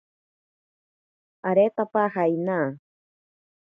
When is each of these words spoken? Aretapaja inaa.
Aretapaja 1.51 2.23
inaa. 2.39 2.67